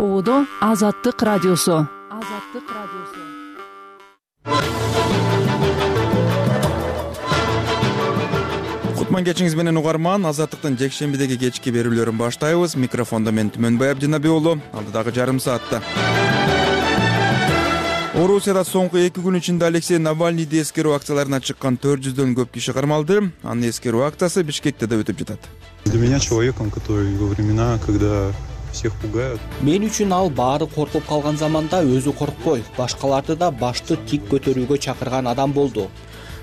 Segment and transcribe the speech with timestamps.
[0.00, 1.86] ободо азаттык радиосу.
[2.08, 3.20] Азаттык радиосу.
[8.96, 12.78] Кутман кечиңиз менен угарман азаттыктын жекшембидеги кечки берүүлөрүн баштайбыз.
[12.80, 15.82] Микрофондо мен түмөнбай абдинаби уулу алдыдагы жарым саатта.
[18.16, 23.34] Орусияда соңку эки күн ичинде алексей навальныйди эскерүү акцияларына чыккан төрт жүздөн көп киши кармалды.
[23.44, 25.44] Анын эскерүү акциясы бишкекте да өтүп жатат.
[25.84, 28.32] Для меня человеком который во времена когда
[28.72, 29.40] всех пугают.
[29.60, 32.64] Мен үчүн ал баары коркуп калган заманда өзү коркпой.
[32.76, 35.88] Башкаларды да башты тик көтөрүүгө чакырган адам болду.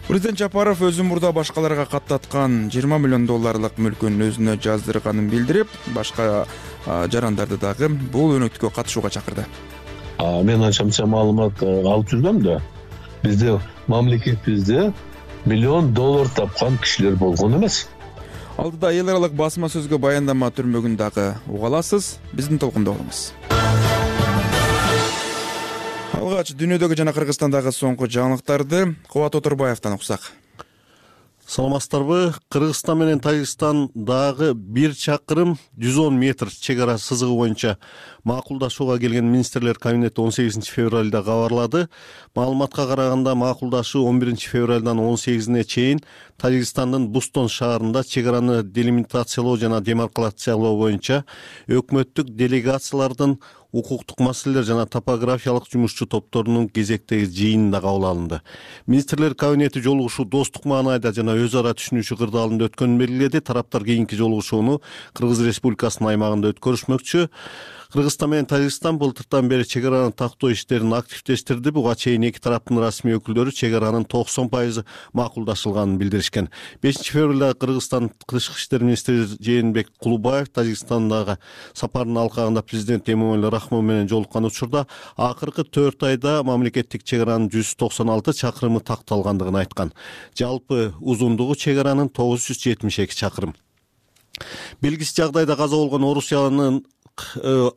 [0.08, 6.46] Президент жапаров өзү мурда башкаларга каттаткан жыйырма миллион долларлык мүлкүн өзүнө жаздырганын билдирип башка
[6.86, 9.44] жарандарды дагы бул өнөктүккө катышууга чакырды.
[10.18, 12.62] Мен анча мынча маалымат алып жүргөм да
[13.22, 14.94] бизде мамлекетибизде
[15.46, 17.90] миллион доллар тапкан кишилер болгон эмес
[18.58, 23.30] алдыда эл аралык басма сөзгө баяндама түрмөгүн дагы уга аласыз биздин толкунда болуңуз.
[26.18, 30.32] Алгач дүйнөдөгү жана кыргызстандагы соңку жаңылыктарды кубат оторбаевден уксак
[31.48, 32.34] саламатсыздарбы?
[32.50, 37.78] Кыргызстан менен тажикстан дагы бир чакырым жүз он метр чек ара сызыгы боюнча
[38.24, 41.88] макулдашууга келген министрлер кабинети он сегизинчи февралда кабарлады.
[42.36, 46.02] Маалыматка караганда макулдашуу он биринчи февралдан он сегизине чейин
[46.38, 51.24] тажикстандын бустон шаарында чек араны делимитациялоо жана демаркалациялоо боюнча
[51.68, 53.40] өкмөттүк делегациялардын
[53.72, 58.42] укуктук маселелер жана топографиялык жумушчу топторунун кезектеги жыйынында кабыл алынды.
[58.88, 63.42] Министрлер кабинети жолугушуу достук маанайда жана өз ара түшүнүшүү кырдаалында өткөнүн белгиледи.
[63.42, 64.80] Тараптар кийинки жолугушууну
[65.14, 67.28] кыргыз республикасынын аймагында өткөрүшмөкчү
[67.98, 71.72] кыргызстан менен тажикстан былтыртан бери чек араны тактоо иштерин активдештирди.
[71.74, 74.84] Буга чейин эки тараптын расмий өкүлдөрү чек аранын токсон пайызы
[75.18, 76.52] макулдашылганын билдиришкен.
[76.80, 81.40] Бешинчи февралда кыргызстан тышкы иштер министри жээнбек кулубаев тажикстандагы
[81.74, 84.86] сапарынын алкагында президент эмомали рахмон менен жолуккан учурда
[85.16, 89.94] акыркы төрт айда мамлекеттик чек аранын жүз токсон алты чакырымы такталгандыгын айткан.
[90.38, 93.56] Жалпы узундугу чек аранын тогуз жүз жетимиш эки чакырым.
[94.82, 96.84] Белгисиз жагдайда каза болгон орусиянын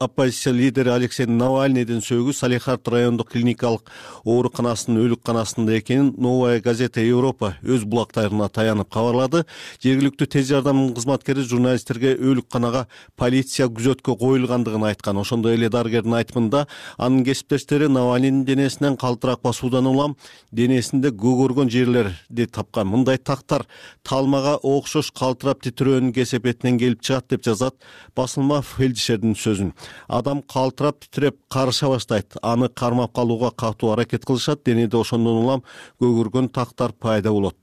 [0.00, 3.88] оппозиция лидери алексей навальныйдин сөөгү салехард райондук клиникалык
[4.24, 9.44] ооруканасынын өлүкканасында экенин новая газета европа өз булактарына таянып кабарлады.
[9.82, 12.86] Жергиликтүү тез жардам кызматкери журналисттерге өлүкканага
[13.16, 15.16] полиция күзөткө коюлгандыгын айткан.
[15.16, 16.66] Ошондой эле дарыгердин айтымында
[16.98, 20.16] анын кесиптештери навальныйдын денесинен калтырак басуудан улам
[20.52, 22.88] денесинде көгөргөн жерлерди тапкан.
[22.92, 23.64] Мындай тактар
[24.04, 27.74] талмага окшош калтырап титирөөнүн кесепетинен келип чыгат деп жазат
[28.16, 29.72] басылма фельдшердин сөзүн.
[30.08, 32.36] Адам калтырап титиреп карыша баштайт.
[32.42, 35.62] Аны кармап калууга катуу аракет кылышат денеде ошондон улам
[36.00, 37.56] көгөргөн тактар пайда болот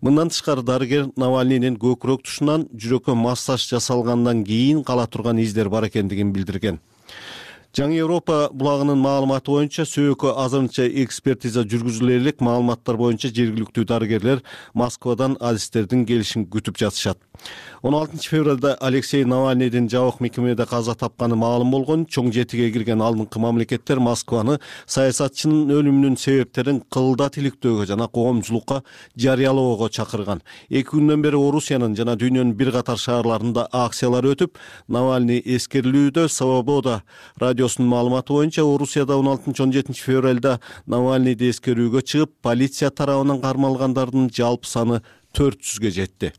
[0.00, 6.32] мындан тышкары дарыгер навальныйдин көкүрөк тушунан жүрөккө массаж жасалгандан кийин кала турган издер бар экендигин
[6.32, 6.80] билдирген
[7.76, 14.42] жаңы европа булагынын маалыматы боюнча сөөккө азырынча экспертиза жүргүзүлө элек маалыматтар боюнча жергиликтүү дарыгерлер
[14.74, 17.18] москвадан адистердин келишин күтүп жатышат.
[17.82, 23.38] Он алтынчы февралда алексей навальныйдин жабык мекемеде каза тапканы маалым болгон чоң жетиге кирген алдыңкы
[23.38, 28.80] мамлекеттер москваны саясатчынын өлүмүнүн себептерин кылдат иликтөөгө жана коомчулукка
[29.14, 30.42] жарыялоого чакырган.
[30.68, 34.58] Эки күндөн бери орусиянын жана дүйнөнүн бир катар шаарларында акциялар өтүп
[34.88, 37.02] навальный эскерилүүдө свобода
[37.58, 44.30] радиосунун маалыматы боюнча орусияда он алтынчы он жетинчи февралда навальныйди эскерүүгө чыгып полиция тарабынан кармалгандардын
[44.30, 45.00] жалпы саны
[45.34, 46.32] төрт жүзгө жетти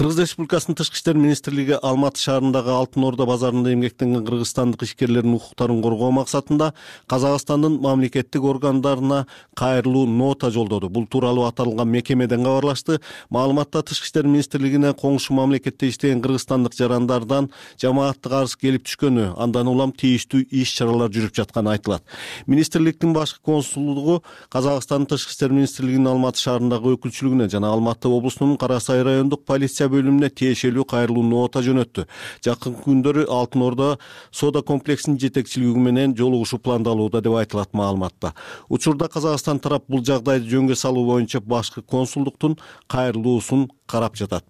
[0.00, 6.08] кыргыз республикасынын тышкы иштер министрлиги алматы шаарындагы алтын орда базарында эмгектенген кыргызстандык ишкерлердин укуктарын коргоо
[6.16, 6.70] максатында
[7.04, 10.88] казакстандын мамлекеттик органдарына кайрылуу нота жолдоду.
[10.88, 13.02] Бул тууралуу аталган мекемеден кабарлашты.
[13.28, 19.92] Маалыматта тышкы иштер министрлигине коңшу мамлекетте иштеген кыргызстандык жарандардан жамааттык арыз келип түшкөнү андан улам
[19.92, 22.08] тийиштүү иш чаралар жүрүп жатканы айтылат.
[22.46, 29.04] Министрликтин башкы консулдугу казакстандын тышкы иштер министрлигинин алматы шаарындагы өкүлчүлүгүнө жана алматы облусунун кара сай
[29.04, 32.06] райондук полиция бөлүмүнө тиешелүү кайрылуу нота жөнөттү.
[32.46, 33.88] Жакынкы күндөрү алтын ордо
[34.30, 38.34] соода комплексинин жетекчилиги менен жолугушуу пландалууда деп айтылат маалыматта.
[38.68, 44.44] Учурда казакстан тарап бул жагдайды жөнгө салуу боюнча башкы консулдуктун кайрылуусун карап жатат.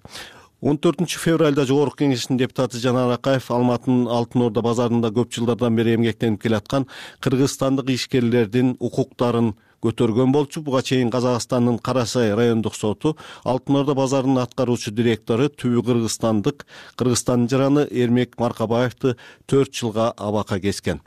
[0.61, 5.95] Он төртүнчү февралда жогорку кеңештин депутаты жанар акаев алматынын алтын орда базарында көп жылдардан бери
[5.97, 6.85] эмгектенип келаткан
[7.25, 9.55] кыргызстандык ишкерлердин укуктарын
[9.85, 15.85] көтөргөн болчу буга чейин казакстандын кара сай райондук соту алтын орда базарынын аткаруучу директору түбү
[15.87, 16.67] кыргызстандык
[17.01, 19.17] кыргызстандын жараны эрмек маркабаевди
[19.47, 21.01] төрт жылга абакка кескен.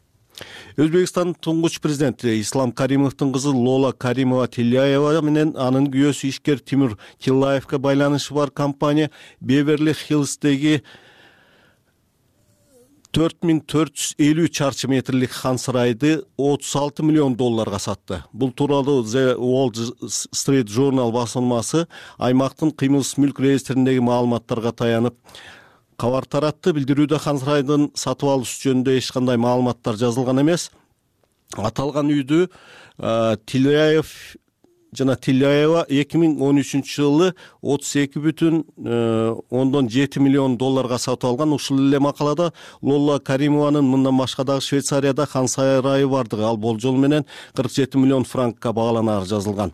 [0.81, 7.77] Өзбекстандын туңгуч президенти ислам каримовдун кызы лола каримова тилляева менен анын күйөөсү ишкер тимур тиллаевге
[7.77, 10.81] байланышы бар компания беверли хиллсдеги
[13.13, 18.23] төрт миң төрт жүз элүү чарчы метрлик хан сарайды отуз алты миллион долларга сатты.
[18.33, 19.69] Бул тууралуу the wall
[20.09, 21.85] street journal басылмасы
[22.17, 25.15] аймактын кыймылсыз мүлк реестриндеги маалыматтарга таянып
[25.95, 30.71] кабар таратты билдирүүдө хан сарайдын сатып алуусу жөнүндө эч кандай маалыматтар жазылган эмес.
[31.53, 32.47] Аталган үйдү
[33.45, 34.09] тилляев
[34.97, 37.29] жана тилляева эки миң он үчүнчү жылы
[37.61, 42.51] отуз эки бүтүн э, ондон жети миллион долларга сатып алган ушул эле макалада
[42.81, 46.43] лолла каримованын мындан башка дагы швейцарияда хан сарайы бардыгы.
[46.43, 47.25] Ал болжол менен
[47.55, 49.73] кырк жети миллион франкка багаланары жазылган.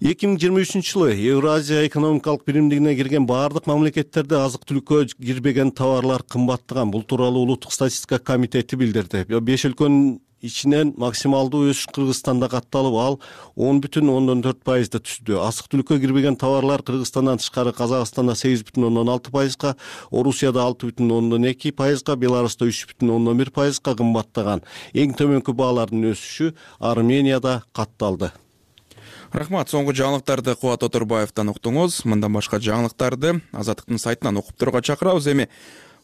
[0.00, 6.22] эки миң жыйырма үчүнчү жылы евразия экономикалык биримдигине кирген баардык мамлекеттерде азык түлүккө кирбеген товарлар
[6.22, 6.90] кымбаттаган.
[6.90, 9.26] Бул тууралуу улуттук статистика комитети билдирди.
[9.28, 13.18] Беш өлкөнүн ичинен максималдуу өсүш кыргызстанда катталып ал
[13.56, 15.38] он бүтүн ондон төрт пайызды түздү.
[15.44, 19.76] Азык түлүккө кирбеген товарлар кыргызстандан тышкары казакстанда сегиз бүтүн ондон алты пайызга
[20.10, 24.64] орусияда алты бүтүн ондон эки пайызга беларуста үч бүтүн ондон бир пайызга кымбаттаган.
[24.94, 28.32] Эң төмөнкү баалардын өсүшү арменияда катталды.
[29.30, 32.00] Рахмат соңку жаңылыктарды кубат оторбаевден уктуңуз.
[32.02, 35.28] Мындан башка жаңылыктарды азаттыктын сайтынан окуп турууга чакырабыз.
[35.30, 35.46] Эми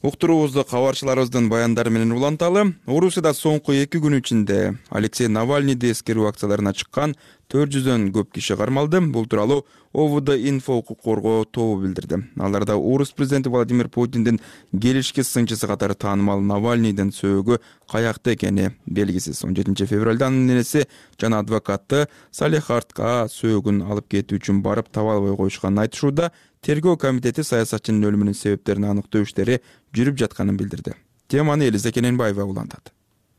[0.03, 2.75] уктуруубузду кабарчыларыбыздын баяндары менен уланталы.
[2.87, 7.17] Орусияда соңку эки күн ичинде алексей навальныйды эскерүү акцияларына чыккан
[7.53, 9.01] төрт жүздөн көп киши кармалды.
[9.01, 12.23] Бул тууралуу овд инфо укук коргоо тобу билдирди.
[12.39, 14.41] Аларда орус президенти владимир путиндин
[14.73, 17.61] келишки сынчысы катары таанымал навальныйдын сөөгү
[17.91, 19.45] каякта экени белгисиз.
[19.45, 20.87] Он жетинчи февралда анын энеси
[21.21, 26.33] жана адвокаты салехардка сөөгүн алып кетүү үчүн барып таба албай коюшканын айтышууда
[26.67, 29.61] тергөө комитети саясатчынын өлүмүнүн себептерин аныктоо иштери
[29.95, 30.99] жүрүп жатканын билдирди.
[31.29, 32.93] Теманы элиза кененбаева улантат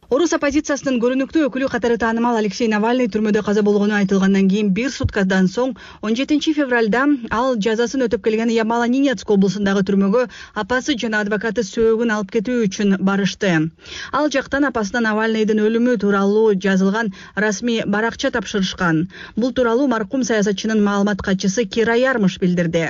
[0.08, 5.50] орус оппозициясынын көрүнүктүү өкүлү катары таанымал алексей навальный түрмөдө каза болгону айтылгандан кийин бир суткадан
[5.52, 7.02] соң он жетинчи февралда
[7.40, 10.22] ал жазасын өтөп келген ямало ненецк облусундагы түрмөгө
[10.64, 13.52] апасы жана адвокаты сөөгүн алып кетүү үчүн барышты.
[14.14, 19.10] Ал жактан апасына навальныйдын өлүмү тууралуу жазылган расмий баракча тапшырышкан.
[19.36, 22.88] Бул тууралуу маркум саясатчынын маалымат катчысы кира ярмыш билдирди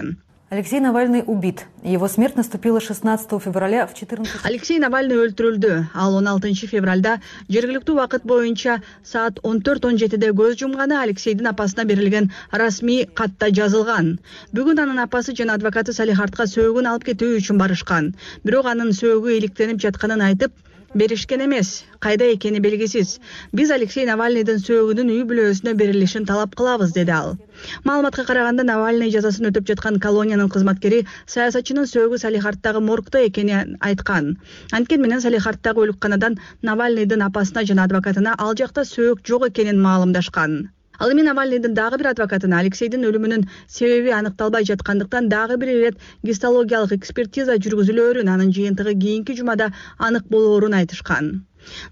[0.50, 1.66] алексей навальный убит.
[1.84, 5.88] Его смерть наступила шестнадцатого февраля в четырнадцать алексей навальный өлтүрүлдү.
[5.94, 11.48] Ал он алтынчы февралда жергиликтүү убакыт боюнча саат он төрт он жетиде көз жумганы алексейдин
[11.48, 14.20] апасына берилген расмий катта жазылган.
[14.54, 18.16] Бүгүн анын апасы жана адвокаты салихардка сөөгүн алып кетүү үчүн барышкан.
[18.44, 20.54] Бирок анын сөөгү иликтенип жатканын айтып
[20.94, 21.84] беришкен эмес.
[22.00, 23.20] Кайда экени белгисиз.
[23.54, 27.36] Биз алексей навальныйдын сөөгүнүн үй бүлөсүнө берилишин талап кылабыз деди ал.
[27.84, 34.38] Маалыматка караганда навальный жазасын өтөп жаткан колониянын кызматкери саясатчынын сөөгү салихарддагы моргдо экенин айткан.
[34.72, 40.68] Анткени менен салихарддагы өлүкканадан навальныйдын апасына жана адвокатына ал жакта сөөк жок экенин маалымдашкан
[41.00, 43.48] ал эми навальныйдын дагы бир адвокатына алексейдин өлүмүнүн
[43.80, 50.74] себеби аныкталбай жаткандыктан дагы бир ирет гистологиялык экспертиза жүргүзүлөөрүн анын жыйынтыгы кийинки жумада анык болоорун
[50.80, 51.38] айтышкан.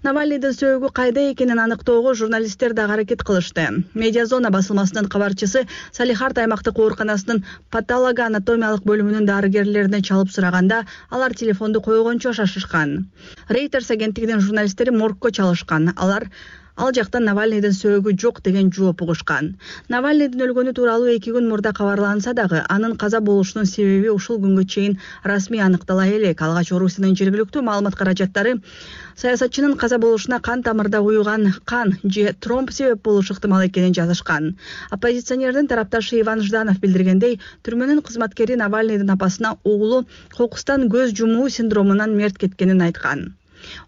[0.06, 3.66] Навальныйдын сөөгү кайда экенин аныктоого журналисттер дагы аракет кылышты.
[4.02, 5.66] Медиа зона басылмасынын кабарчысы
[5.98, 13.10] салихард аймактык ооруканасынын патолого анатомиялык бөлүмүнүн дарыгерлерине чалып сураганда алар телефонду койгончо шашышкан.
[13.48, 15.92] Рейтерс агенттигинин журналисттери моргко чалышкан.
[15.96, 16.30] Алар
[16.76, 19.46] ал жактан навальныйдын сөөгү жок деген жооп угушкан.
[19.92, 24.98] Навальныйдын өлгөнү тууралуу эки күн мурда кабарланса дагы анын каза болушунун себеби ушул күнгө чейин
[25.24, 28.52] расмий аныктала элек алгач орусиянын жергиликтүү маалымат каражаттары
[29.22, 34.52] саясатчынын каза болушуна кан тамырда уюган кан же тромб себеп болушу ыктымал экенин жазышкан.
[34.90, 40.04] Оппозиционердин тарапташы иван жданов билдиргендей түрмөнүн кызматкери навальныйдын апасына уулу
[40.36, 43.30] кокустан көз жумуу синдромунан мерт кеткенин айткан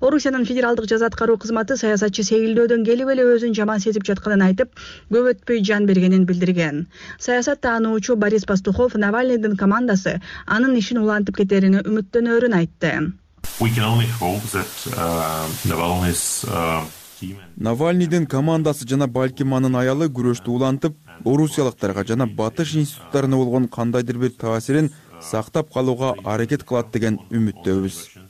[0.00, 4.74] орусиянын федералдык жаза аткаруу кызматы саясатчы сейилдөөдөн келип эле өзүн жаман сезип жатканын айтып
[5.12, 6.86] көп өтпөй жан бергенин билдирген.
[7.18, 12.92] Саясат таануучу борис пастухов навальныйдын командасы анын ишин улантып кетерине үмүттөнөөрүн айтты.
[17.56, 20.94] Навальныйдын командасы жана балким анын аялы күрөштү улантып
[21.24, 28.27] орусиялыктарга жана батыш институттарына болгон кандайдыр бир таасирин сактап калууга аракет кылат деген үмүттөбүз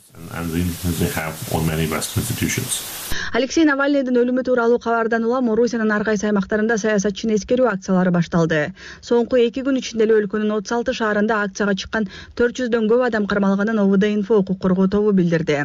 [3.39, 8.61] алексей навальныйдын өлүмү тууралуу кабардан улам орусиянын ар кайсы аймактарында саясатчыны эскерүү акциялары башталды.
[9.09, 12.09] Соңку эки күн ичинде эле өлкөнүн отуз алты шаарында акцияга чыккан
[12.41, 15.61] төрт жүздөн көп адам кармалганын овд инфо укук коргоо тобу билдирди.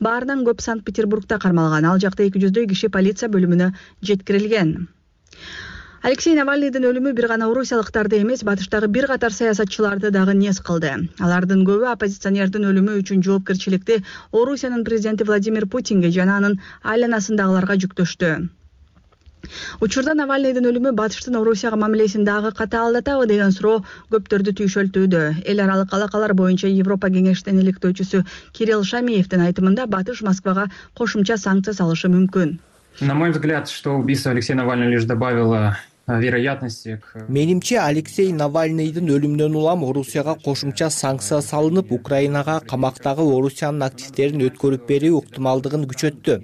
[0.00, 4.76] Баарынан көп санкт петербургда кармалган ал жакта эки жүздөй киши полиция бөлүмүнө жеткирилген
[6.04, 10.90] алексей навальныйдын өлүмү бир гана орусиялыктарды эмес батыштагы бир катар саясатчыларды дагы нез кылды?
[11.18, 14.02] Алардын көбү оппозиционердин өлүмү үчүн жоопкерчиликти
[14.40, 18.34] орусиянын президенти владимир путинге жана анын айланасындагыларга жүктөштү.
[19.80, 23.80] Учурда навальныйдын өлүмү батыштын орусияга мамилесин дагы катаалдатабы деген суроо
[24.12, 25.22] көптөрдү түйшөлтүүдө.
[25.48, 30.68] Эл аралык алакалар боюнча европа кеңешинин иликтөөчүсү кирилл шамиевдин айтымында батыш москвага
[31.00, 32.56] кошумча санкция салышы мүмкүн.
[33.00, 39.54] На мой взгляд что убийство алексея навального лишь добавило вероятности к менимче алексей навальныйдын өлүмүнөн
[39.56, 46.40] улам орусияга кошумча санкция салынып украинага камактагы орусиянын активдерин өткөрүп берүү ыктымалдыгын күчөттү.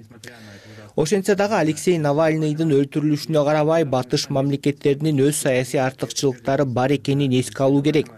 [0.95, 7.83] Ошентсе дагы алексей навальныйдын өлтүрүлүшүнө карабай батыш мамлекеттеринин өз саясий артыкчылыктары бар экенин эске алуу
[7.85, 8.09] керек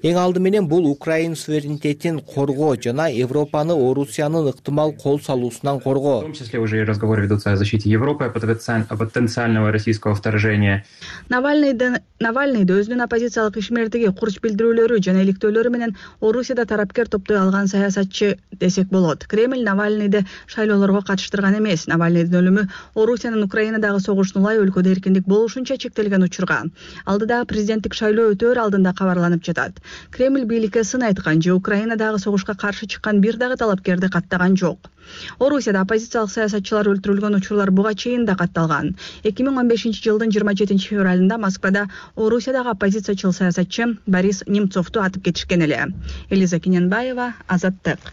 [0.00, 6.22] эң алды менен бул украин суверенитетин коргоо жана европаны орусиянын ыктымал кол салуусунан коргоо в
[6.22, 10.84] том числе уже и разговоры ведутся о защите европы о потенциального российского вторжения.
[11.28, 18.38] Навальныйдын навальныйды өзүнүн оппозициялык ишмердиги курч билдирүүлөрү жана иликтөөлөрү менен орусияда тарапкер топтой алган саясатчы
[18.52, 19.26] десек болот.
[19.26, 21.86] Кремль навальныйды шайлоолорго катыштырган эмес.
[21.88, 26.62] Навальныйдын өлүмү орусиянын украинадагы согушун улай өлкөдө эркиндик болушунча чектелген учурга.
[27.04, 29.80] Алдыдагы президенттик шайлоо өтөөр алдында кабарланып жатат
[30.10, 34.90] кремль бийликке сын айткан же украинадагы согушка каршы чыккан бир дагы талапкерди каттаган жок.
[35.38, 38.94] Орусияда оппозициялык саясатчылар өлтүрүлгөн учурлар буга чейин да катталган.
[39.24, 45.24] Эки миң он бешинчи жылдын жыйырма жетинчи февралында москвада орусиядагы оппозициячыл саясатчы борис немцовду атып
[45.30, 45.86] кетишкен эле.
[46.30, 48.12] Элиза кененбаева азаттык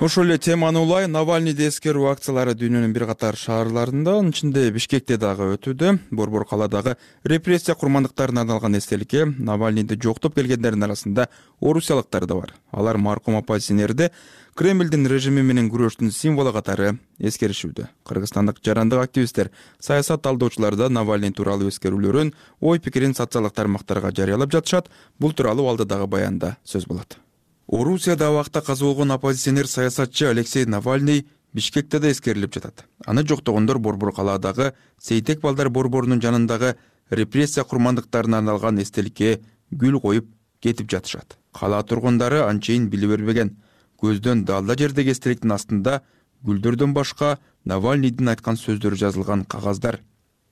[0.00, 1.06] ошол эле теманы улай.
[1.10, 5.98] Навальныйды эскерүү акциялары дүйнөнүн бир катар шаарларында анын ичинде бишкекте дагы өтүүдө.
[6.10, 11.28] Борбор калаадагы репрессия курмандыктарына арналган эстеликке навальныйды жоктоп келгендердин арасында
[11.60, 12.54] орусиялыктар да бар.
[12.70, 14.10] Алар маркум оппозиционерди
[14.54, 17.88] кремлдин режими менен күрөштүн символу катары эскеришүүдө.
[18.06, 19.50] Кыргызстандык жарандык активисттер
[19.80, 24.90] саясат талдоочулар да навальный тууралуу эскерүүлөрүн ой пикирин социалдык тармактарга жарыялап жатышат.
[25.18, 27.18] Бул тууралуу алдыдагы баянда сөз болот
[27.68, 32.86] орусияда абакта каза болгон оппозиционер саясатчы алексей навальный бишкекте да эскерилип жатат.
[33.06, 36.76] Аны жоктогондор борбор калаадагы сейтек балдар борборунун жанындагы
[37.10, 40.26] репрессия курмандыктарына арналган эстеликке гүл коюп
[40.60, 41.38] кетип жатышат.
[41.52, 43.58] Кала тургундары анчейин биле бербеген.
[44.00, 46.02] Көздөн далда жердеги эстеликтин астында
[46.44, 50.00] гүлдөрдөн башка навальныйдын айткан сөздөрү жазылган кагаздар.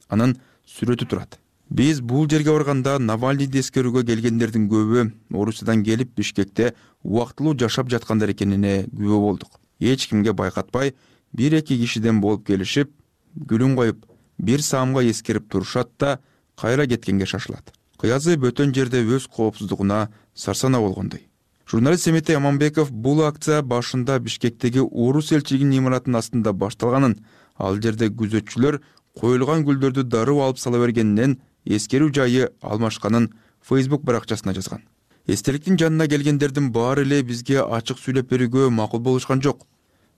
[0.09, 1.39] Анын сүрөтү турат
[1.71, 8.87] биз бул жерге барганда навальныйды эскерүүгө келгендердин көбү орусиядан келип бишкекте убактылуу жашап жаткандар экенине
[8.93, 9.61] күбө болдук.
[9.81, 10.95] Эч кимге байкатпай
[11.33, 12.93] бир эки кишиден болуп келишип
[13.35, 14.07] гүлүн коюп
[14.39, 16.21] бир саамга эскерип турушат да
[16.57, 17.73] кайра кеткенге шашылат.
[17.99, 21.29] Кыязы бөтөн жерде өз коопсуздугуна сарсанаа болгондой.
[21.69, 27.17] Журналист эметей аманбеков бул акция башында бишкектеги орус элчилигинин имаратынын астында башталганын
[27.59, 28.79] ал жерде күзөтчүлөр
[29.19, 33.33] коюлган гүлдөрдү дароо алып сала бергенинен эскерүү жайы алмашканын
[33.67, 34.83] фейсбук баракчасына жазган.
[35.27, 39.67] Эстеликтин жанына келгендердин баары эле бизге ачык сүйлөп берүүгө макул болушкан жок.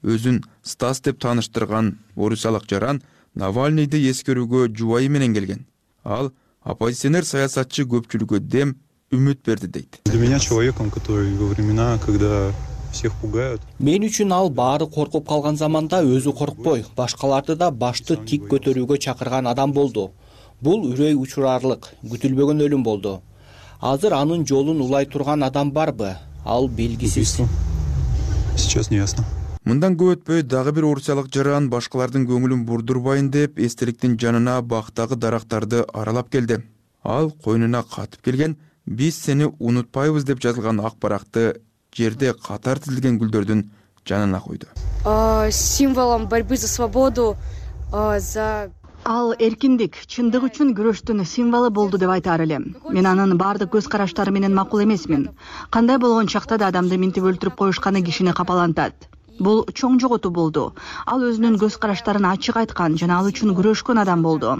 [0.04, 3.00] Өзүн стас деп тааныштырган орусиялык жаран
[3.34, 5.64] навальныйды эскерүүгө жубайы менен келген.
[6.04, 8.76] Ал оппозиционер саясатчы көпчүлүккө дем
[9.10, 10.00] үмүт берди дейт.
[10.04, 12.52] Для меня человеком который во времена когда
[12.92, 13.62] всех пугают.
[13.78, 16.84] Мен үчүн ал баары коркуп калган заманда өзү коркпой.
[16.96, 20.12] Башкаларды да башты тик көтөрүүгө чакырган адам болду
[20.60, 23.20] бул үрөй учурарлык күтүлбөгөн өлүм болду.
[23.80, 26.16] Азыр анын жолун улай турган адам барбы?
[26.44, 27.38] Ал белгисиз.
[28.56, 29.24] Сейчас не ясно.
[29.64, 35.84] Мындан көп өтпөй дагы бир орусиялык жаран башкалардын көңүлүн бурдурбайын деп эстеликтин жанына бактагы дарактарды
[35.92, 36.62] аралап келди.
[37.04, 41.60] Ал койнуна катып келген биз сени унутпайбыз деп жазылган ак баракты
[41.94, 43.68] жерде катар тизилген гүлдөрдүн
[44.08, 44.66] жанына койду.
[45.50, 47.36] Символом борьбы за свободу
[47.90, 48.70] за
[49.08, 52.64] ал эркиндик чындык үчүн күрөштүн символу болду деп айтаар элем.
[52.92, 55.30] Мен анын баардык көз караштары менен макул эмесмин.
[55.70, 59.08] Кандай болгон чакта да адамды минтип өлтүрүп коюшканы кишини капалантат.
[59.40, 60.64] Бул чоң жоготуу болду.
[61.06, 64.52] Ал өзүнүн көз караштарын ачык айткан жана ал үчүн күрөшкөн адам болду.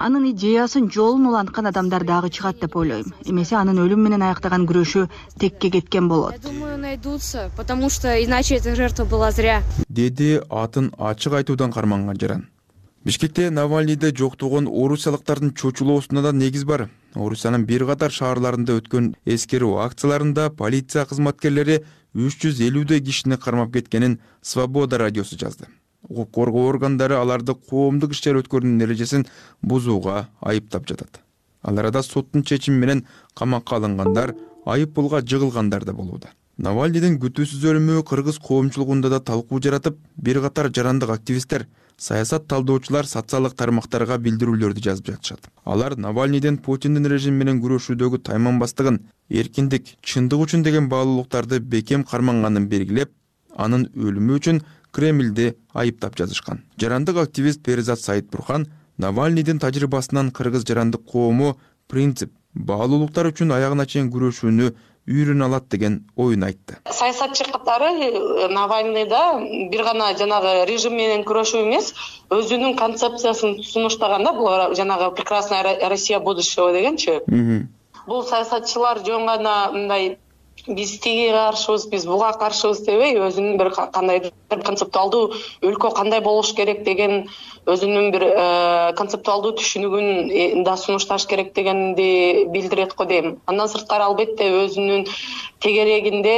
[0.00, 3.14] Анын идеясын жолун уланткан адамдар дагы чыгат деп ойлойм.
[3.24, 5.06] Эмесе анын өлүм менен аяктаган күрөшү
[5.38, 6.34] текке кеткен болот.
[6.42, 9.62] Я думаю найдутся потому что иначе эта жертва была зря.
[9.88, 12.46] Деди атын ачык айтуудан карманган жаран
[13.06, 16.88] бишкекте навальныйды жоктогон орусиялыктардын чочулоосуна да негиз бар.
[17.14, 21.84] Орусиянын бир катар шаарларында өткөн эскерүү акцияларында полиция кызматкерлери
[22.14, 25.68] үч жүз элүүдөй кишини кармап кеткенин свобода радиосу жазды.
[26.08, 29.26] Укук коргоо органдары аларды коомдук иш чара өткөрүүнүн эрежесин
[29.62, 31.20] бузууга айыптап жатат.
[31.62, 34.34] Ал арада соттун чечими менен камакка алынгандар
[34.64, 40.70] айып пулга жыгылгандар да болууда навальныйдын күтүүсүз өлүмү кыргыз коомчулугунда да талкуу жаратып бир катар
[40.72, 41.66] жарандык активисттер
[42.00, 45.50] саясат талдоочулар социалдык тармактарга билдирүүлөрдү жазып жатышат.
[45.64, 53.12] Алар навальныйдын путиндин режими менен күрөшүүдөгү тайманбастыгын эркиндик чындык үчүн деген баалуулуктарды бекем карманганын белгилеп
[53.56, 54.62] анын өлүмү үчүн
[54.96, 56.64] кремльди айыптап жазышкан.
[56.80, 61.58] Жарандык активист перизат саитбурхан навальныйдын тажрыйбасынан кыргыз жарандык коому
[61.88, 64.72] принцип баалуулуктар үчүн аягына чейин күрөшүүнү
[65.06, 66.78] үйрөнө алат деген оюн айтты.
[66.90, 69.22] Саясатчы катары э, навальныйда
[69.70, 71.92] бир гана жанагы режим менен күрөшүү эмес
[72.30, 77.20] өзүнүн концепциясын сунуштаган да бул жанагы прекрасная россия будущего дегенчи.
[78.06, 80.18] Бул саясатчылар жөн гана мындай
[80.66, 86.82] биз тиги каршыбыз биз буга каршыбыз дебей өзүнүн бир кандайдыр концептуалдуу өлкө кандай болуш керек
[86.84, 87.28] деген
[87.66, 94.08] өзүнүн бир э, концептуалдуу түшүнүгүн э, да сунушташ керек дегенди билдирет го дейм андан сырткары
[94.08, 95.06] албетте өзүнүн
[95.62, 96.36] тегерегинде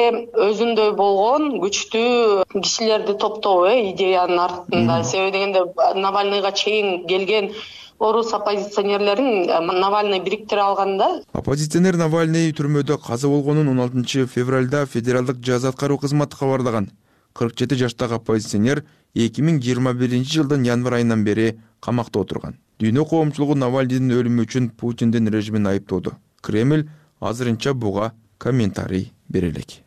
[0.48, 5.02] өзүндөй болгон күчтүү кишилерди топтоо э идеянын артында.
[5.04, 7.52] Себеби дегенде навальныйга чейин келген
[7.98, 11.22] орус оппозиционерлерин э, навальный бириктире алган да.
[11.32, 16.90] Оппозиционер навальный түрмөдө каза болгонун он алтынчы февралда федералдык жаза аткаруу кызматы кабарлаган.
[17.32, 22.58] Кырк жети жаштагы оппозиционер эки миң жыйырма биринчи жылдын январь айынан бери камакта отурган.
[22.78, 26.14] Дүйнө коомчулугу навальныйдын өлүмү үчүн путиндин режимин айыптоодо.
[26.40, 26.88] Кремль
[27.20, 29.82] азырынча буга комментарий бере элек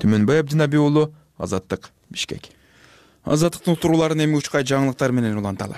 [0.00, 2.48] түмөнбай абдинаби уулу азаттык бишкек.
[3.24, 5.76] Азаттыктын уктурууларын эми учкай жаңылыктар менен уланталы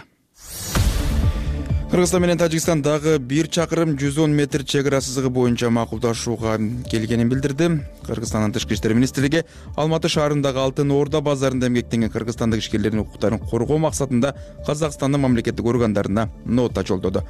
[1.93, 6.55] кыргызстан менен тажикстан дагы бир чакырым жүз он метр чек ара сызыгы боюнча макулдашууга
[6.89, 7.69] келгенин билдирди.
[8.07, 9.45] Кыргызстандын тышкы иштер министрлиги
[9.77, 14.33] алматы шаарындагы алтын орда базарында эмгектенген кыргызстандык ишкерлердин укуктарын коргоо максатында
[14.67, 17.27] казакстандын мамлекеттик органдарына нота жолдоду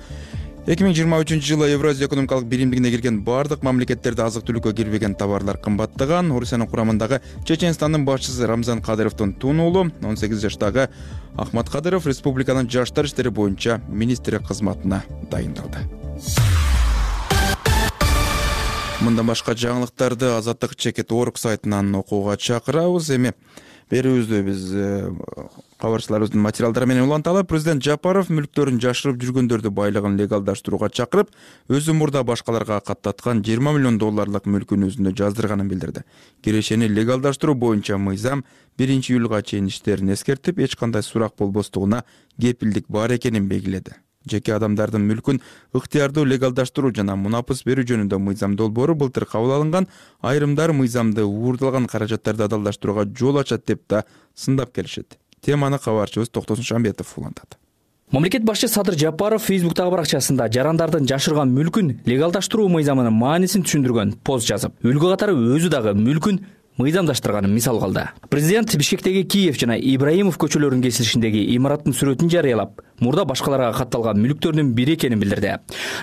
[0.62, 5.58] эки миң жыйырма үчүнчү жылы евразия экономикалык биримдигине кирген баардык мамлекеттерде азык түлүккө кирбеген товарлар
[5.58, 6.30] кымбаттаган.
[6.30, 10.88] Орусиянын курамындагы чеченстандын башчысы рамзан кадыровдун тун уулу он сегиз жаштагы
[11.34, 15.02] ахмат кадыров республиканын жаштар иштери боюнча министри кызматына
[15.32, 15.82] дайындалды.
[19.02, 23.10] Мындан башка жаңылыктарды азаттык чекит орг сайтынан окууга чакырабыз.
[23.10, 23.34] Эми
[23.92, 24.86] берүүбүздү биз э,
[25.82, 31.32] кабарчыларыбыздын материалдары менен уланталы президент жапаров мүлктөрүн жашырып жүргөндөрдү байлыгын легалдаштырууга чакырып
[31.68, 36.06] өзү мурда башкаларга каттаткан жыйырма миллион долларлык мүлкүн өзүндө жаздырганын билдирди.
[36.40, 38.46] Кирешени легалдаштыруу боюнча мыйзам
[38.78, 42.04] биринчи июлга чейин иштерин эскертип эч кандай сурак болбостугуна
[42.40, 45.40] кепилдик бар экенин белгиледи жеке адамдардын мүлкүн
[45.74, 49.88] ыктыярдуу легалдаштыруу жана мунапыс берүү жөнүндө мыйзам долбоору былтыр кабыл алынган
[50.20, 54.04] айрымдар мыйзамды уурдалган каражаттарды адалдаштырууга жол ачат деп да
[54.34, 55.18] сындап келишет.
[55.40, 57.58] Теманы кабарчыбыз токтосун шамбетов улантат.
[58.12, 64.74] Мамлекет башчы садыр жапаров фейсбуктагы баракчасында жарандардын жашырган мүлкүн легалдаштыруу мыйзамынын маанисин түшүндүргөн пост жазып.
[64.84, 66.42] Үлгү катары өзү дагы мүлкүн
[66.82, 73.72] мыйзамдаштырганын мисал кылды президент бишкектеги киев жана ибраимов көчөлөрүнүн кесилишиндеги имараттын сүрөтүн жарыялап мурда башкаларга
[73.76, 75.56] катталган мүлктөрдүн бири экенин билдирди.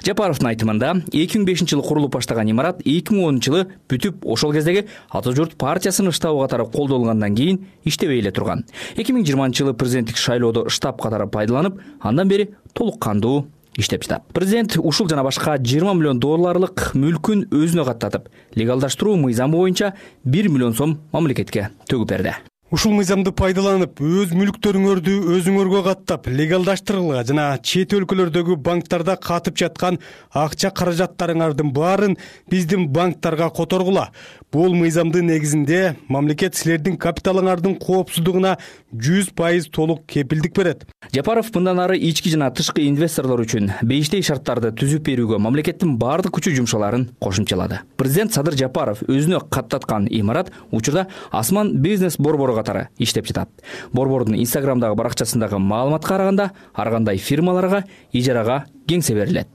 [0.06, 4.54] Жапаровдун айтымында эки миң бешинчи жылы курулуп баштаган имарат эки миң онунчу жылы бүтүп ошол
[4.56, 8.66] кездеги ата журт партиясынын штабы катары колдонулгандан кийин иштебей эле турган.
[8.96, 13.48] Эки миң жыйырманчы жылы президенттик шайлоодо штаб катары пайдаланып андан бери толук кандуу
[13.80, 19.94] иштеп жатат президент ушул жана башка жыйырма миллион долларлык мүлкүн өзүнө каттатып легалдаштыруу мыйзамы боюнча
[20.24, 22.36] бир миллион сом мамлекетке төгүп берди
[22.70, 29.98] ушул мыйзамды пайдаланып өз мүлктөрүңөрдү өзүңөргө каттап легалдаштыргыла жана чет өлкөлөрдөгү банктарда катып жаткан
[30.30, 32.14] акча каражаттарыңардын баарын
[32.52, 34.10] биздин банктарга которгула.
[34.54, 38.56] Бул мыйзамдын негизинде мамлекет силердин капиталыңардын коопсуздугуна
[38.94, 40.86] жүз пайыз толук кепилдик берет.
[41.14, 46.56] Жапаров мындан ары ички жана тышкы инвесторлор үчүн бейиштей шарттарды түзүп берүүгө мамлекеттин баардык күчү
[46.58, 47.82] жумшаларын кошумчалады.
[47.98, 53.50] Президент садыр жапаров өзүнө каттаткан имарат учурда асман бизнес борбору катары иштеп жатат.
[53.94, 59.48] Борбордун инстаграмдагы баракчасындагы маалыматка караганда ар кандай фирмаларга ижарага кеңсе берилет.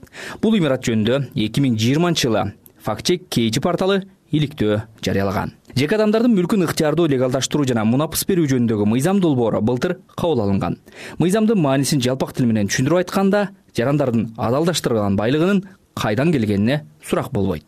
[0.42, 2.52] Бул имарат жөнүндө эки миң жыйырманчы жылы
[2.84, 4.02] факт чек kg порталы
[4.34, 5.54] иликтөө жарыялаган.
[5.74, 10.78] Жеке адамдардын мүлкүн ыктыярдуу легалдаштыруу жана мунапыс берүү жөнүндөгү мыйзам долбоору былтыр кабыл алынган.
[11.18, 15.64] Мыйзамдын маанисин жалпак тил менен түшүндүрүп айтканда жарандардын адалдаштырылган байлыгынын
[15.98, 17.66] кайдан келгенине сурак болбойт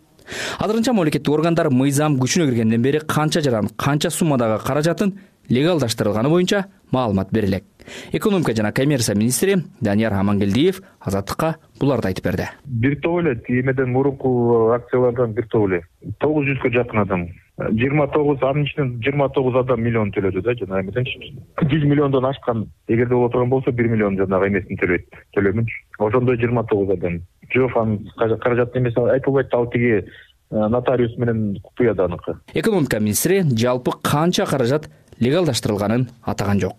[0.58, 7.32] азырынча мамлекеттик органдар мыйзам күчүнө киргенден бери канча жаран канча суммадагы каражатын легалдаштырылганы боюнча маалымат
[7.32, 7.64] бере элек
[8.12, 12.48] экономика жана коммерция министри данияр амангелдиев азаттыкка буларды айтып берди.
[12.64, 15.82] Бир топ эле эмеден мурунку акциялардан бир топ эле.
[16.18, 20.90] Тогуз жүзгө жакын адам жыйырма тогуз анын ичинен жыйырма тогуз адам миллион төлөдү да жанагы
[20.90, 22.66] эмеденчи жүз миллиондон ашкан.
[22.88, 25.80] Эгерде боло турган болсо бир миллион жанагы эмесин төлөйт төлөмүнчү.
[25.98, 27.22] Ошондой жыйырма тогуз адам.
[27.54, 30.04] Жок анын каражаттын эмеси айтып албайт ал тиги
[30.50, 32.36] нотариус менен купуяда аныкы.
[32.54, 36.76] Экономика министри жалпы канча каражат легалдаштырылганын атаган жок.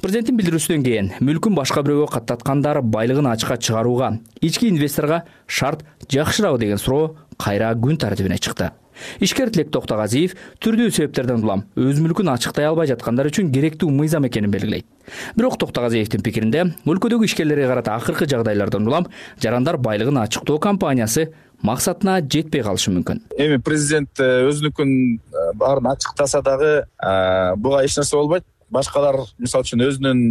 [0.00, 6.78] Президенттин билдирүүсүнөн кийин мүлкүн башка бирөөгө каттаткандар байлыгын ачыкка чыгарууга ички инвесторго шарт жакшырабы деген
[6.78, 8.70] суроо кайра күн тартибине чыкты
[9.20, 14.50] ишкер тилек токтогазиев түрдүү себептерден улам өз мүлкүн ачыктай албай жаткандар үчүн керектүү мыйзам экенин
[14.50, 14.86] белгилейт.
[15.36, 19.08] Бирок токтогазиевдин пикиринде өлкөдөгү ишкерлерге карата акыркы жагдайлардан улам
[19.42, 21.30] жарандар байлыгын ачыктоо кампаниясы
[21.62, 23.22] максатына жетпей калышы мүмкүн.
[23.36, 28.46] Эми президент э, өзүнүкүн э, баарын ачыктаса дагы э, буга эч нерсе болбойт.
[28.70, 30.22] Башкалар мисалы үчүн өзүнүн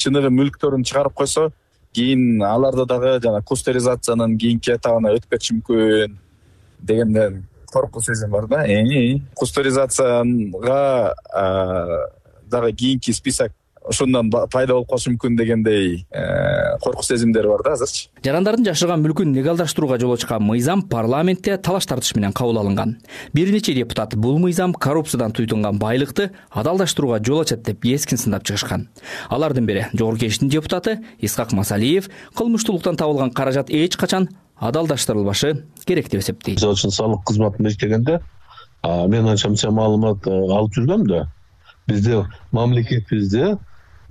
[0.00, 1.50] чыныгы мүлктөрүн чыгарып койсо
[1.94, 6.16] кийин аларды дагы жана кустеризациянын кийинки этабына өтүп кетиши мүмкүн
[6.82, 8.64] дегенден коркуу сезим бар да
[9.34, 11.14] кусторизацияга
[12.50, 13.52] дагы кийинки список
[13.84, 19.34] ошондон пайда болуп калышы мүмкүн дегендей э, коркуу сезимдери бар да азырчы жарандардын жашырган мүлкүн
[19.36, 22.96] легалдаштырууга жол ачкан мыйзам парламентте талаш тартыш менен кабыл алынган.
[23.34, 28.88] Бир нече депутат бул мыйзам коррупциядан туйтунган байлыкты адалдаштырууга жол ачат деп эскин сындап чыгышкан.
[29.28, 34.30] Алардын бири жогорку кеңештин депутаты исхак масалиев кылмыштуулуктан табылган каражат эч качан
[34.60, 36.58] адалдаштырылбашы керек деп эсептейт.
[36.58, 38.20] Мисалы үчүн салык кызматында иштегенде
[38.84, 41.24] мен анча мынча маалымат э, алып жүргөм да
[41.88, 43.56] бизде мамлекетибизде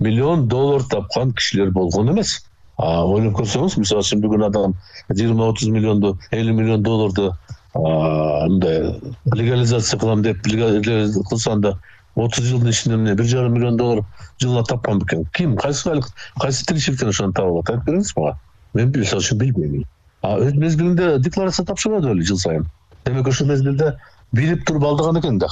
[0.00, 2.44] миллион доллар тапкан кишилер болгон эмес.
[2.76, 4.74] Ойлоп көрсөңүз мисалы үчүн бүгүн адам
[5.10, 7.32] жыйырма отуз миллионду элүү миллион долларду
[7.74, 9.00] мындай
[9.32, 11.78] легализация кылам деп кылса анда
[12.16, 14.04] отуз жылдын ичинде эмне бир жарым миллион доллар
[14.40, 15.24] жылына тапкан бекен.
[15.32, 15.56] Ким?
[15.56, 16.00] Кайсы
[16.40, 18.38] кайсы тиричиликтен ошону таап алат айтып бериңиз мага.
[18.74, 19.84] Мен мисалы үчүн билбейм
[20.24, 22.66] өз мезгилинде декларация тапшырбады беле жыл сайын.
[23.04, 23.94] Демек ошол мезгилде
[24.32, 25.48] билип туруп алдаган экен да.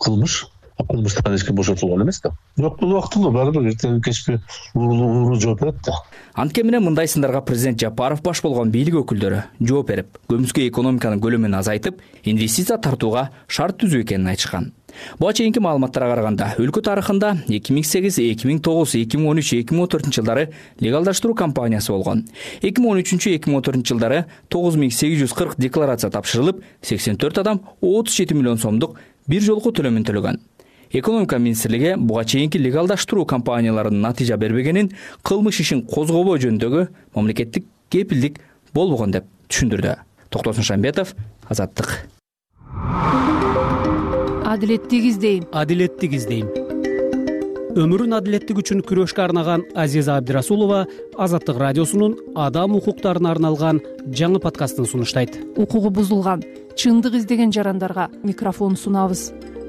[0.00, 0.46] Кылмыш.
[0.88, 2.32] Кылмыштан эч ким бошотулган эмес да.
[2.56, 4.40] Бирок бул убактылуу баары бир эртеби кечпи
[4.74, 5.92] ууруу жооп берет да.
[6.34, 11.58] Анткен менен мындай сындарга президент жапаров баш болгон бийлик өкүлдөрү жооп берип көмүскө экономиканын көлөмүн
[11.58, 14.72] азайтып инвестиция тартууга шарт түзүү экенин айтышкан
[15.18, 19.40] буга чейинки маалыматтарга караганда өлкө тарыхында эки миң сегиз эки миң тогуз эки миң он
[19.42, 20.50] үч эки миң он төртүнчү жылдары
[20.80, 22.24] легалдаштыруу кампаниясы болгон.
[22.62, 26.10] эки миң он үчүнчү эки миң он төртүнчү жылдары тогуз миң сегиз жүз кырк декларация
[26.10, 30.40] тапшырылып сексен төрт адам отуз жети миллион сомдук бир жолку төлөмүн төлөгөн.
[30.92, 34.90] Экономика министрлиги буга чейинки легалдаштыруу компанияларынын натыйжа бербегенин
[35.22, 38.40] кылмыш ишин козгобоо жөнүндөгү мамлекеттик кепилдик
[38.74, 39.94] болбогон деп түшүндүрдү.
[40.30, 41.14] Токтосун шамбетов
[41.48, 42.00] азаттык
[44.50, 46.48] адилеттик издейм адилеттик издейм
[47.78, 50.80] өмүрүн адилеттик үчүн күрөшкө арнаган азиза абдирасулова
[51.26, 53.78] азаттык радиосунун адам укуктарына арналган
[54.10, 55.38] жаңы подкастын сунуштайт.
[55.54, 56.42] Укугу бузулган
[56.74, 59.28] чындык издеген жарандарга микрофон сунабыз.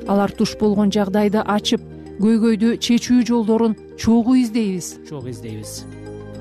[0.10, 1.86] Алар туш болгон жагдайды ачып
[2.18, 4.96] көйгөйдү чечүү жолдорун чогуу издейбиз.
[5.06, 5.84] Чогуу издейбиз.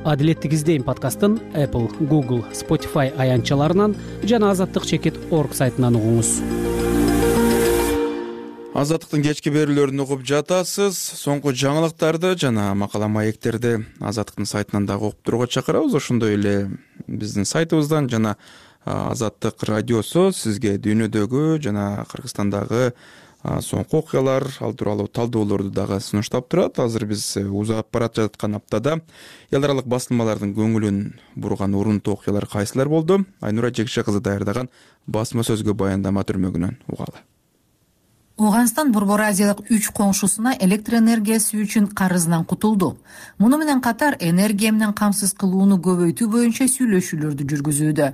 [0.08, 6.38] Адилеттик издейм подкастын apple google spotify аянтчаларынан жана азаттык чекит орг сайтынан угуңуз
[8.80, 10.96] азаттыктын кечки берүүлөрүн угуп жатасыз.
[11.20, 15.94] Соңку жаңылыктарды жана макала маектерди азаттыктын сайтынан дагы угуп турууга чакырабыз.
[15.98, 16.54] Ошондой эле
[17.06, 18.36] биздин сайтыбыздан жана
[18.84, 22.92] азаттык радиосу сизге дүйнөдөгү жана кыргызстандагы
[23.64, 26.78] соңку окуялар ал тууралуу талдоолорду дагы сунуштап турат.
[26.78, 29.00] Азыр биз э, узап барат жаткан аптада
[29.50, 31.02] эл аралык басылмалардын көңүлүн
[31.36, 33.24] бурган урунттуу окуялар кайсылар болду?
[33.40, 34.70] Айнура жекше кызы даярдаган
[35.06, 37.24] басма сөзгө баяндама түрмөгүнөн угалы
[38.40, 42.96] ооганстан борбор азиялык үч коңшусуна электр энергиясы үчүн карызынан кутулду.
[43.38, 48.10] Муну менен катар энергия менен камсыз кылууну көбөйтүү боюнча сүйлөшүүлөрдү жүргүзүүдө.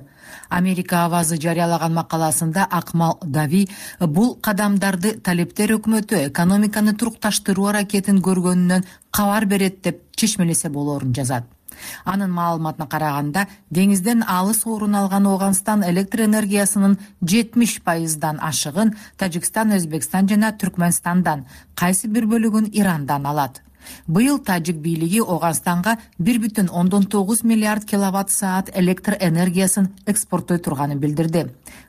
[0.50, 3.66] Америка авазы жарыялаган макаласында акмал дави
[4.00, 11.55] бул кадамдарды талептер өкмөтү экономиканы турукташтыруу аракетин көргөнүнөн кабар берет деп чечмелесе болоорун жазат
[12.04, 20.28] анын маалыматына караганда деңизден алыс орун алган ооганстан электр энергиясынын жетимиш пайыздан ашыгын тажикстан өзбекстан
[20.28, 23.62] жана түркмөнстандан кайсы бир бөлүгүн ирандан алат.
[24.06, 30.98] Быйыл тажик бийлиги ооганстанга бир бүтүн ондон тогуз миллиард киловатт саат электр энергиясын экспорттой турганын
[30.98, 31.46] билдирди.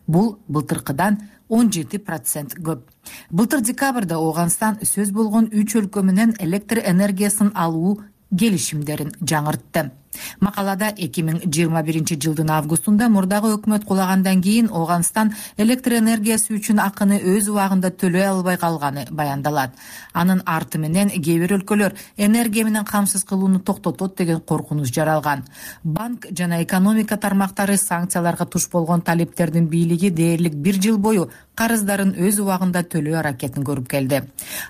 [0.07, 1.17] Бул былтыркыдан
[1.49, 2.83] он жети процент көп.
[3.31, 8.01] Былтыр декабрда ооганстан сөз болгон үч өлкө менен электр энергиясын алуу
[8.35, 9.89] келишимдерин жаңыртты
[10.39, 16.79] макалада эки миң жыйырма биринчи жылдын августунда мурдагы өкмөт кулагандан кийин ооганстан электр энергиясы үчүн
[16.83, 19.75] акыны өз убагында төлөй албай калганы баяндалат.
[20.13, 25.45] Анын арты менен кээ бир өлкөлөр энергия менен камсыз кылууну токтотот деген коркунуч жаралган.
[25.83, 32.39] Банк жана экономика тармактары санкцияларга туш болгон талиптердин бийлиги дээрлик бир жыл бою карыздарын өз
[32.43, 34.21] убагында төлөө аракетин көрүп келди.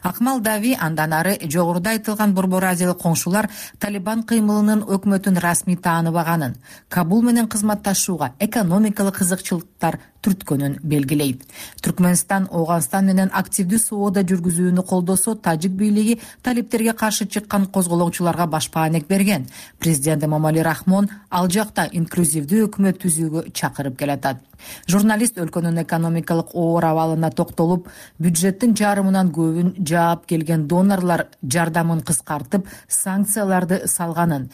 [0.03, 6.55] Акмал дави андан ары жогоруда айтылган борбор азиялык коңшулар талибан кыймылынын өкмөтүн расмий тааныбаганын
[6.89, 11.43] кабул менен кызматташууга экономикалык кызыкчылыктар түрткөнүн белгилейт.
[11.83, 19.07] Түркмөнстан ооганстан менен активдүү соода жүргүзүүнү колдосо тажик бийлиги талиптерге каршы чыккан козголоңчуларга баш баанек
[19.07, 19.47] берген.
[19.79, 24.43] Президент эмомали рахмон ал жакта инклюзивдүү өкмөт түзүүгө чакырып келатат.
[24.89, 27.87] Журналист өлкөнүн экономикалык оор абалына токтолуп
[28.19, 34.49] бюджеттин жарымынан көбүн жаап келген донорлор жардамын кыскартып санкцияларды салганын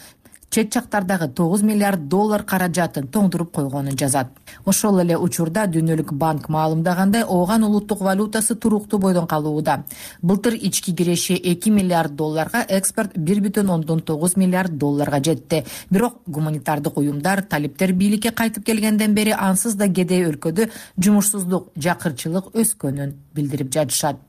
[0.54, 4.28] чет жактардагы тогуз миллиард доллар каражатын тоңдуруп койгонун жазат.
[4.66, 9.84] Ошол эле учурда дүйнөлүк банк маалымдагандай ооган улуттук валютасы туруктуу бойдон калууда.
[10.22, 15.63] Былтыр ички киреши эки миллиард долларга экспорт бир бүтүн ондон тогуз миллиард долларга жетти.
[15.89, 23.18] Бирок гуманитардык уюмдар талиптер бийликке кайтып келгенден бери ансыз да кедей өлкөдө жумушсуздук жакырчылык өскөнүн
[23.34, 24.22] билдирип жатышат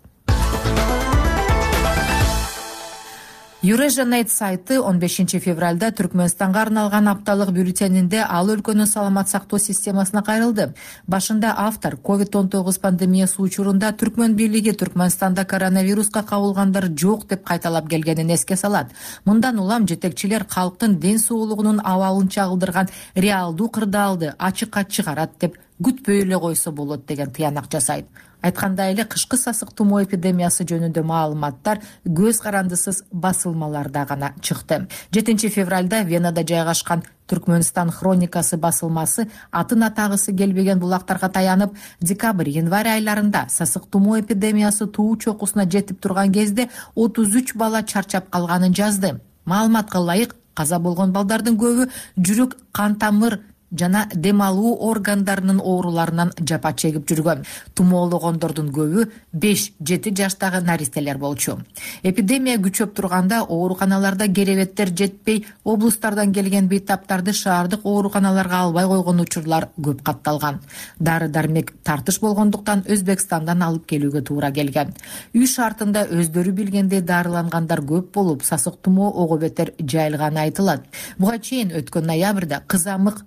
[3.65, 10.75] юрежанет сайты он бешинчи февралда түркмөнстанга арналган апталык бюллетенинде ал өлкөнүн саламат сактоо системасына кайрылды.
[11.07, 17.89] Башында автор ковид он тогуз пандемиясы учурунда түркмөн бийлиги түркмөнстанда коронавируска кабылгандар жок деп кайталап
[17.89, 18.93] келгенин эске салат.
[19.25, 26.39] Мындан улам жетекчилер калктын ден соолугунун абалын чагылдырган реалдуу кырдаалды ачыкка чыгарат деп күтпөй эле
[26.39, 28.07] койсо болот деген тыянак жасайт.
[28.43, 34.87] Айткандай эле кышкы сасык тумоо эпидемиясы жөнүндө маалыматтар көз карандысыз басылмаларда гана чыкты.
[35.11, 43.47] Жетинчи февралда венада жайгашкан түркмөнстан хроникасы басылмасы атын атагысы келбеген булактарга таянып декабрь январь айларында
[43.49, 49.21] сасык тумоо эпидемиясы туу чокусуна жетип турган кезде отуз үч бала чарчап калганын жазды.
[49.47, 53.41] Маалыматка ылайык каза болгон балдардын көбү жүрөк кан тамыр
[53.79, 57.45] жана дем алуу органдарынын ооруларынан жапа чегип жүргөн.
[57.75, 61.59] Тумоологондордун көбү беш жети жаштагы наристелер болчу.
[62.03, 70.03] Эпидемия күчөп турганда ооруканаларда керебеттер жетпей облустардан келген бейтаптарды шаардык ооруканаларга албай койгон учурлар көп
[70.03, 70.61] катталган.
[70.99, 74.95] Дары дармек тартыш болгондуктан өзбекстандан алып келүүгө туура келген.
[75.35, 80.87] Үй шартында өздөрү билгендей дарылангандар көп болуп сасык тумоо ого бетер жайылганы айтылат.
[81.19, 83.25] Буга чейин өткөн ноябрда кызамык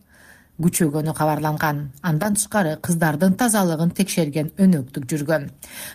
[0.63, 1.81] күчөгөнү кабарланган.
[2.01, 5.47] Андан тышкары кыздардын тазалыгын текшерген өнөктүк жүргөн.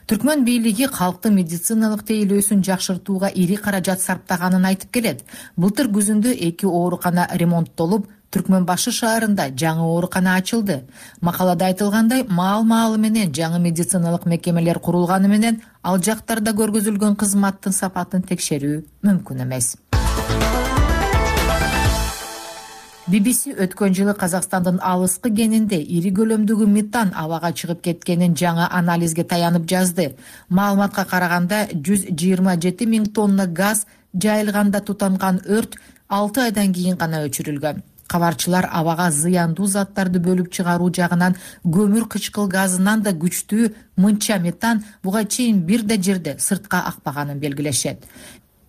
[0.06, 5.24] Түркмөн бийлиги калктын медициналык тейлөөсүн жакшыртууга ири каражат сарптаганын айтып келет.
[5.56, 10.82] Былтыр күзүндө эки оорукана ремонттолуп түркмөн башы шаарында жаңы оорукана ачылды.
[11.20, 18.24] Макалада айтылгандай маал маалы менен жаңы медициналык мекемелер курулганы менен ал жактарда көргөзүлгөн кызматтын сапатын
[18.30, 19.74] текшерүү мүмкүн эмес
[23.12, 29.66] bbc өткөн жылы казакстандын алыскы кенинде ири көлөмдөгү метан абага чыгып кеткенин жаңы анализге таянып
[29.68, 30.14] жазды.
[30.48, 33.84] Маалыматка караганда жүз жыйырма жети миң тонна газ
[34.16, 35.76] жайылганда тутанган өрт
[36.08, 37.82] алты айдан кийин гана өчүрүлгөн.
[38.08, 45.26] Кабарчылар абага зыяндуу заттарды бөлүп чыгаруу жагынан көмүр кычкыл газынан да күчтүү мынча метан буга
[45.26, 48.08] чейин бир да жерде сыртка акпаганын белгилешет.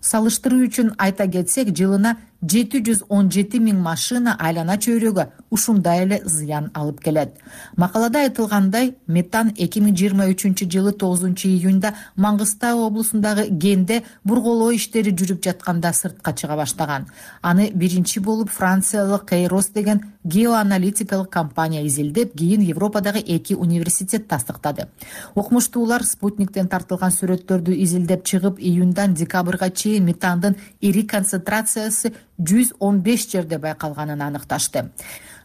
[0.04, 6.22] Салыштыруу үчүн айта кетсек жылына жети жүз он жети миң машина айлана чөйрөгө ушундай эле
[6.26, 7.36] зыян алып келет.
[7.78, 15.14] Макалада айтылгандай метан эки миң жыйырма үчүнчү жылы тогузунчу июнда маңгыстау облусундагы кенде бурголоо иштери
[15.14, 17.08] жүрүп жатканда сыртка чыга баштаган.
[17.42, 24.88] Аны биринчи болуп франциялык кейрос деген геоаналитикалык компания изилдеп кийин европадагы эки университет тастыктады.
[25.36, 33.28] Окумуштуулар спутниктен тартылган сүрөттөрдү изилдеп чыгып июндан декабрга чейин метандын ири концентрациясы жүз он беш
[33.30, 34.90] жерде байкалганын аныкташты.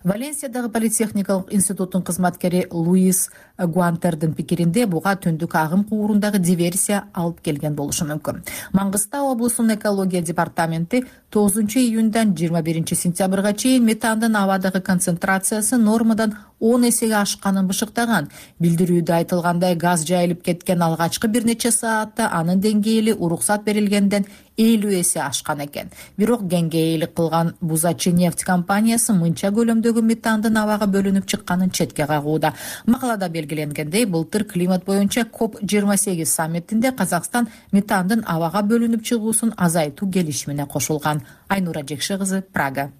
[0.04, 3.30] Валенсиядагы политехникалык институттун кызматкери луис
[3.66, 8.42] гуантердин пикиринде буга түндүк агым куурундагы диверсия алып келген болушу мүмкүн.
[8.72, 16.88] Маңгыстау облусунун экология департаменти тогузунчу июндан жыйырма биринчи сентябрга чейин метандын абадагы концентрациясы нормадан он
[16.88, 18.30] эсеге ашканын бышыктаган.
[18.58, 24.26] Билдирүүдө айтылгандай газ жайылып кеткен алгачкы бир нече саатта анын деңгээли уруксат берилгенден
[24.58, 25.92] элүү эсе ашкан экен.
[26.16, 32.54] Бирок кенге кылган бузачы нефть компаниясы мынча көлөмдөгү метандын абага бөлүнүп чыкканын четке кагууда.
[32.86, 40.10] Макалада белгиленгендей былтыр климат боюнча коп жыйырма сегиз саммитинде казакстан метандын абага бөлүнүп чыгуусун азайтуу
[40.10, 41.22] келишимине кошулган.
[41.48, 42.90] Айнура жекше кызы прага.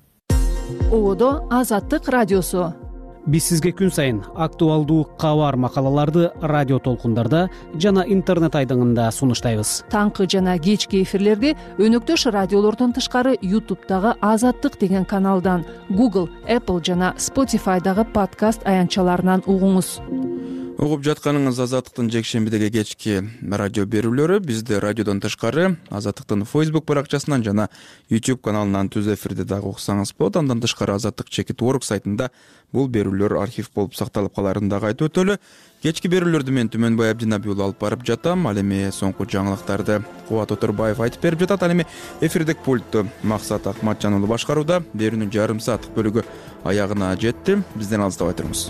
[0.91, 2.75] Ободо азаттык радиосу
[3.29, 9.73] биз сизге күн сайын актуалдуу кабар макалаларды радио толкундарда жана интернет айдыңында сунуштайбыз.
[9.93, 18.09] Таңкы жана кечки эфирлерди өнөктөш радиолордон тышкары ютубтагы азаттык деген каналдан google apple жана spotifydагы
[18.15, 19.99] подкаст аянтчаларынан угуңуз
[20.79, 24.39] угуп жатканыңыз азаттыктын жекшембидеги кечки радио берүүлөрү.
[24.47, 27.67] Бизди радиодон тышкары азаттыктын фейсбук баракчасынан жана
[28.11, 30.39] youtube каналынан түз эфирде дагы уксаңыз болот.
[30.39, 32.31] Андан тышкары азаттык чекит орг сайтында
[32.73, 35.39] бул берүүлөр архив болуп сакталып калаарын дагы айтып өтөлү.
[35.83, 38.47] Кечки берүүлөрдү мен түмөнбай абдинабиул алып барып жатам.
[38.47, 41.67] Ал эми соңку жаңылыктарды кубат оторбаев айтып берип жатат.
[41.67, 41.87] Ал эми
[42.21, 44.85] эфирдик пультту максат акматжан уулу башкарууда.
[44.95, 46.27] Берүүнүн жарым сааттык бөлүгү
[46.65, 47.65] аягына жетти.
[47.75, 48.69] Бизден алыстабай туруңуз